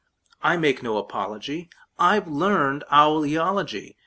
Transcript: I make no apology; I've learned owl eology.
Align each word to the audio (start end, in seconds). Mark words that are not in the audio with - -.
I 0.41 0.57
make 0.57 0.81
no 0.81 0.97
apology; 0.97 1.69
I've 1.99 2.27
learned 2.27 2.83
owl 2.89 3.21
eology. 3.21 3.97